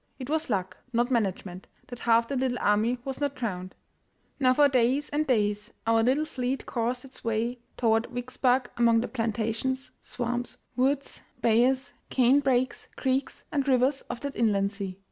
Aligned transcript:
It 0.17 0.31
was 0.31 0.49
luck, 0.49 0.77
not 0.93 1.11
management, 1.11 1.67
that 1.89 1.99
half 1.99 2.27
the 2.27 2.35
little 2.35 2.57
army 2.59 2.97
was 3.05 3.21
not 3.21 3.35
drowned. 3.35 3.75
Now 4.39 4.51
for 4.55 4.67
days 4.67 5.09
and 5.09 5.27
days 5.27 5.73
our 5.85 6.01
little 6.01 6.25
fleet 6.25 6.65
coursed 6.65 7.05
its 7.05 7.23
way 7.23 7.59
toward 7.77 8.07
Vicksburg 8.07 8.71
among 8.77 9.01
the 9.01 9.07
plantations, 9.07 9.91
swamps, 10.01 10.57
woods, 10.75 11.21
bayous, 11.43 11.93
cane 12.09 12.39
brakes, 12.39 12.87
creeks, 12.95 13.43
and 13.51 13.67
rivers 13.67 14.01
of 14.09 14.21
that 14.21 14.35
inland 14.35 14.71
sea. 14.71 14.97